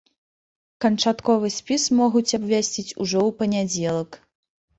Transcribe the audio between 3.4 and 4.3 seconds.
панядзелак.